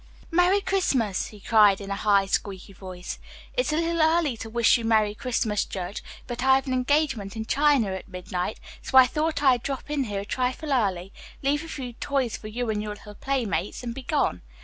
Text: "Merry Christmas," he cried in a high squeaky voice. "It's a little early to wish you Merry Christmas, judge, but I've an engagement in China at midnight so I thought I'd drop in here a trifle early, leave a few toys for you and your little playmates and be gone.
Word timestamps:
"Merry 0.31 0.61
Christmas," 0.61 1.27
he 1.27 1.39
cried 1.39 1.79
in 1.79 1.91
a 1.91 1.95
high 1.95 2.25
squeaky 2.25 2.73
voice. 2.73 3.19
"It's 3.53 3.71
a 3.71 3.75
little 3.77 4.01
early 4.01 4.35
to 4.37 4.49
wish 4.49 4.75
you 4.79 4.83
Merry 4.83 5.13
Christmas, 5.13 5.63
judge, 5.63 6.03
but 6.25 6.41
I've 6.41 6.65
an 6.65 6.73
engagement 6.73 7.35
in 7.35 7.45
China 7.45 7.91
at 7.91 8.07
midnight 8.09 8.59
so 8.81 8.97
I 8.97 9.05
thought 9.05 9.43
I'd 9.43 9.61
drop 9.61 9.91
in 9.91 10.05
here 10.05 10.21
a 10.21 10.25
trifle 10.25 10.73
early, 10.73 11.13
leave 11.43 11.63
a 11.63 11.67
few 11.67 11.93
toys 11.93 12.35
for 12.35 12.47
you 12.47 12.71
and 12.71 12.81
your 12.81 12.95
little 12.95 13.13
playmates 13.13 13.83
and 13.83 13.93
be 13.93 14.01
gone. 14.01 14.41